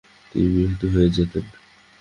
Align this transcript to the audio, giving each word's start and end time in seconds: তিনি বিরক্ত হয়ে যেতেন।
তিনি 0.31 0.47
বিরক্ত 0.53 0.81
হয়ে 0.93 1.09
যেতেন। 1.09 1.45